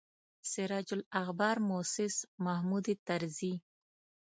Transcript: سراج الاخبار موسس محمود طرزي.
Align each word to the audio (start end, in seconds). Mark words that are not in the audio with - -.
سراج 0.51 0.89
الاخبار 0.97 1.55
موسس 1.69 2.15
محمود 2.43 2.85
طرزي. 3.07 3.53